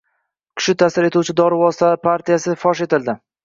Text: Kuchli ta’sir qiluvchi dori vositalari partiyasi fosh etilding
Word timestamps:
Kuchli 0.61 0.75
ta’sir 0.83 1.07
qiluvchi 1.11 1.37
dori 1.41 1.61
vositalari 1.61 2.03
partiyasi 2.11 2.59
fosh 2.67 2.87
etilding 2.91 3.25